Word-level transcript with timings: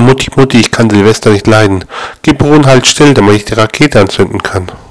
Mutti, 0.00 0.30
Mutti, 0.36 0.58
ich 0.58 0.70
kann 0.70 0.90
Silvester 0.90 1.30
nicht 1.30 1.46
leiden. 1.46 1.84
Gib 2.22 2.42
Ron 2.42 2.66
halt 2.66 2.86
still, 2.86 3.14
damit 3.14 3.36
ich 3.36 3.44
die 3.44 3.54
Rakete 3.54 4.00
anzünden 4.00 4.42
kann. 4.42 4.70